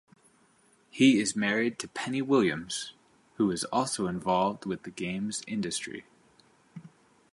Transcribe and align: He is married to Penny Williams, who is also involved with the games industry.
He 0.89 1.19
is 1.19 1.35
married 1.35 1.77
to 1.77 1.87
Penny 1.87 2.23
Williams, 2.23 2.93
who 3.35 3.51
is 3.51 3.65
also 3.65 4.07
involved 4.07 4.65
with 4.65 4.81
the 4.81 4.89
games 4.89 5.43
industry. 5.45 6.05